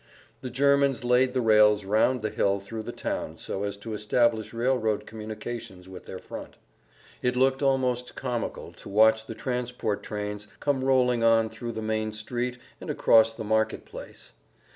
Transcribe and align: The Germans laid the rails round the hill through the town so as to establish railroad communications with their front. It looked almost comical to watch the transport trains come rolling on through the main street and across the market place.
The 0.41 0.49
Germans 0.49 1.03
laid 1.03 1.35
the 1.35 1.41
rails 1.41 1.85
round 1.85 2.23
the 2.23 2.31
hill 2.31 2.59
through 2.59 2.81
the 2.81 2.91
town 2.91 3.37
so 3.37 3.61
as 3.61 3.77
to 3.77 3.93
establish 3.93 4.51
railroad 4.51 5.05
communications 5.05 5.87
with 5.87 6.07
their 6.07 6.17
front. 6.17 6.55
It 7.21 7.35
looked 7.35 7.61
almost 7.61 8.15
comical 8.15 8.73
to 8.73 8.89
watch 8.89 9.27
the 9.27 9.35
transport 9.35 10.01
trains 10.01 10.47
come 10.59 10.83
rolling 10.83 11.23
on 11.23 11.49
through 11.51 11.73
the 11.73 11.83
main 11.83 12.13
street 12.13 12.57
and 12.81 12.89
across 12.89 13.33
the 13.35 13.43
market 13.43 13.85
place. 13.85 14.33